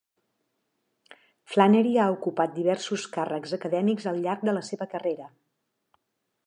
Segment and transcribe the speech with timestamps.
[1.55, 5.29] Flannery ha ocupat diversos càrrecs acadèmics al llarg de la seva carrera.